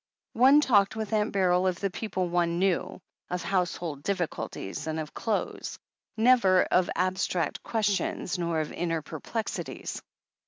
[0.33, 5.13] One talked with Aunt Beryl of the people one knew, of household difficulties, and of
[5.13, 5.77] clothes.
[6.17, 10.01] Never of abstract questions, nor of inner perplexities.